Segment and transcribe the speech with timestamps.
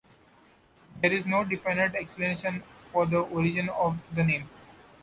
[0.99, 4.49] There is no definite explanation for the origin of the name.